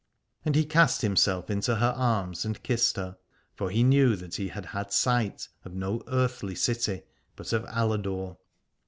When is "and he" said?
0.43-0.65